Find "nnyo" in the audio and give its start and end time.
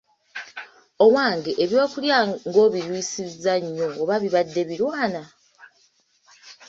3.63-3.87